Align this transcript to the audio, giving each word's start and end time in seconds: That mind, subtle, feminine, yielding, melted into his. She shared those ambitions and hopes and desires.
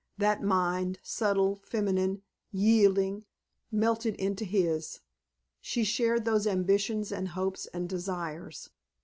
That 0.17 0.41
mind, 0.41 0.97
subtle, 1.03 1.57
feminine, 1.57 2.23
yielding, 2.51 3.23
melted 3.71 4.15
into 4.15 4.45
his. 4.45 5.01
She 5.59 5.83
shared 5.83 6.25
those 6.25 6.47
ambitions 6.47 7.11
and 7.11 7.27
hopes 7.27 7.67
and 7.67 7.87
desires. 7.87 8.71